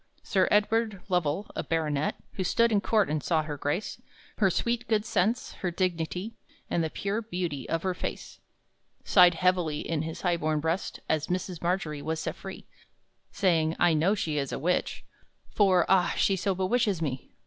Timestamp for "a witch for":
14.51-15.85